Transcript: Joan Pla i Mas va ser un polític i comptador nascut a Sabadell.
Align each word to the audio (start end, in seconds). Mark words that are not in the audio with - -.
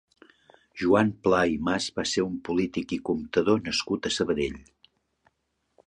Joan 0.83 1.11
Pla 1.27 1.41
i 1.57 1.59
Mas 1.67 1.91
va 1.99 2.07
ser 2.13 2.25
un 2.29 2.41
polític 2.49 2.97
i 2.99 3.01
comptador 3.11 3.63
nascut 3.69 4.09
a 4.11 4.15
Sabadell. 4.19 4.61